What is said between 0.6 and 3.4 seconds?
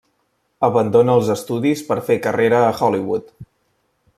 Abandona els estudis per fer carrera a Hollywood.